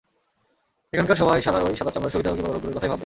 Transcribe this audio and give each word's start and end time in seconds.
এখানকার 0.93 1.15
সবাই 1.15 1.41
শালার 1.41 1.63
ঐ 1.63 1.69
সাদা 1.75 1.91
চামড়ার 1.91 2.11
সুবিধাভোগী 2.11 2.41
বড়লোকগুলোর 2.41 2.75
কথাই 2.75 2.89
ভাববে। 2.89 2.99